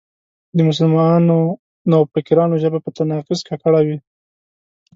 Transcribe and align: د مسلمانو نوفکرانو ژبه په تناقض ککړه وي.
د 0.55 0.57
مسلمانو 0.69 1.37
نوفکرانو 1.91 2.55
ژبه 2.63 2.79
په 2.81 2.89
تناقض 2.97 3.39
ککړه 3.49 3.81
وي. 3.87 3.97